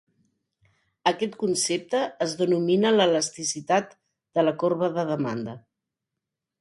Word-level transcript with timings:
Aquest 1.11 1.35
concepte 1.43 2.01
es 2.25 2.33
denomina 2.41 2.93
l'elasticitat 2.95 3.93
de 4.39 4.47
la 4.49 4.55
corba 4.65 4.91
de 4.97 5.05
demanda. 5.15 5.55